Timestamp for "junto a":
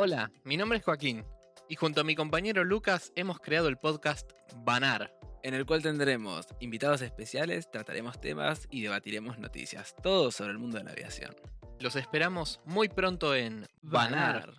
1.74-2.04